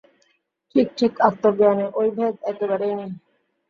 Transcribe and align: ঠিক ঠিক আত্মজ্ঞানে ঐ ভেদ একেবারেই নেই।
ঠিক 0.75 0.87
ঠিক 0.97 1.13
আত্মজ্ঞানে 1.21 1.85
ঐ 1.95 2.03
ভেদ 2.15 2.35
একেবারেই 2.51 2.93
নেই। 2.99 3.11